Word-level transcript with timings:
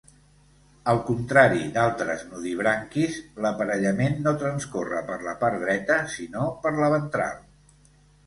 Al 0.93 0.99
contrari 1.09 1.65
d'altres 1.75 2.21
nudibranquis, 2.29 3.19
l'aparellament 3.45 4.17
no 4.27 4.33
transcorre 4.45 5.03
per 5.11 5.17
la 5.27 5.37
part 5.45 5.61
dreta, 5.67 5.99
sinó 6.15 6.47
per 6.67 6.73
la 6.81 6.89
ventral. 6.97 7.37